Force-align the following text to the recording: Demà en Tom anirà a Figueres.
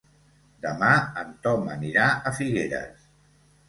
Demà 0.63 0.89
en 1.25 1.31
Tom 1.45 1.71
anirà 1.77 2.11
a 2.33 2.37
Figueres. 2.43 3.09